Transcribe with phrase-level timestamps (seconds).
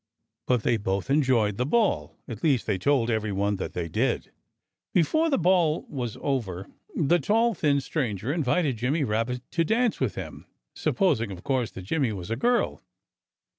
[0.47, 4.31] But they both enjoyed the Ball at least they told everyone that they did.
[4.95, 10.15] Before the Ball was over the tall, thin stranger invited Jimmy Rabbit to dance with
[10.15, 12.81] him supposing, of course, that Jimmy was a girl.